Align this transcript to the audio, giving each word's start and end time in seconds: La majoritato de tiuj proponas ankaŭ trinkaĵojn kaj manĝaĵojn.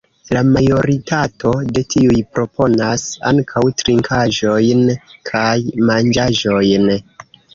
La 0.35 0.39
majoritato 0.53 1.51
de 1.75 1.83
tiuj 1.95 2.21
proponas 2.37 3.03
ankaŭ 3.33 3.63
trinkaĵojn 3.83 4.81
kaj 5.31 5.53
manĝaĵojn. 5.91 6.89